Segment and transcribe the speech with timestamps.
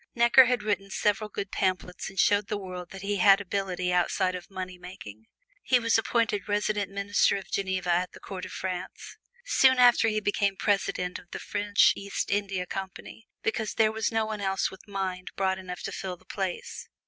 [0.15, 4.33] Necker had written several good pamphlets and showed the world that he had ability outside
[4.33, 5.27] of money making.
[5.61, 9.17] He was appointed Resident Minister of Geneva at the Court of France.
[9.45, 14.25] Soon after he became President of the French East India Company, because there was no
[14.25, 16.89] one else with mind broad enough to fill the place.